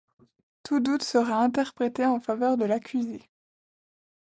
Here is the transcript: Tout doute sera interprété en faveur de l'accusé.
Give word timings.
Tout 0.63 0.79
doute 0.79 1.03
sera 1.03 1.43
interprété 1.43 2.07
en 2.07 2.19
faveur 2.19 2.57
de 2.57 2.65
l'accusé. 2.65 3.29